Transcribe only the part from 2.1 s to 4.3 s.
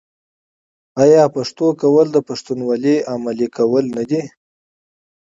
د پښتونولۍ عملي کول نه دي؟